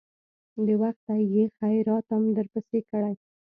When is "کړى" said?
2.89-3.13